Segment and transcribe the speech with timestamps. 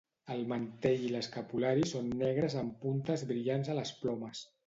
[0.35, 4.43] El mantell i l'escapulari són negres amb puntes brillants a les plomes.